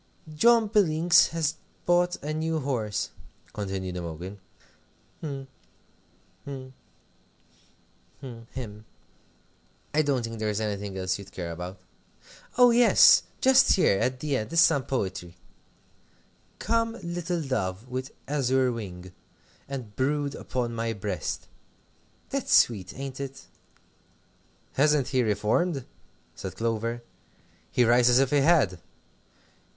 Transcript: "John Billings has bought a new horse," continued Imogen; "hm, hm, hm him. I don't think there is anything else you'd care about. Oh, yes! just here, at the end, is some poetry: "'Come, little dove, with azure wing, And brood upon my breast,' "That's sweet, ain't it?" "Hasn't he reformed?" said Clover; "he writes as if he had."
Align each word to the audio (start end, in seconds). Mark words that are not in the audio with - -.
"John 0.33 0.65
Billings 0.65 1.27
has 1.27 1.57
bought 1.85 2.15
a 2.23 2.33
new 2.33 2.59
horse," 2.59 3.11
continued 3.53 3.95
Imogen; 3.97 4.39
"hm, 5.21 5.45
hm, 6.43 6.73
hm 8.19 8.47
him. 8.49 8.85
I 9.93 10.01
don't 10.01 10.23
think 10.23 10.39
there 10.39 10.49
is 10.49 10.59
anything 10.59 10.97
else 10.97 11.19
you'd 11.19 11.31
care 11.31 11.51
about. 11.51 11.77
Oh, 12.57 12.71
yes! 12.71 13.21
just 13.41 13.73
here, 13.73 13.99
at 13.99 14.19
the 14.21 14.37
end, 14.37 14.51
is 14.51 14.59
some 14.59 14.85
poetry: 14.85 15.35
"'Come, 16.57 16.93
little 17.03 17.43
dove, 17.43 17.87
with 17.87 18.11
azure 18.27 18.71
wing, 18.71 19.11
And 19.69 19.95
brood 19.95 20.33
upon 20.33 20.73
my 20.73 20.93
breast,' 20.93 21.47
"That's 22.31 22.51
sweet, 22.55 22.97
ain't 22.97 23.19
it?" 23.19 23.45
"Hasn't 24.73 25.09
he 25.09 25.21
reformed?" 25.21 25.85
said 26.33 26.55
Clover; 26.55 27.03
"he 27.71 27.83
writes 27.85 28.09
as 28.09 28.17
if 28.17 28.31
he 28.31 28.37
had." 28.37 28.79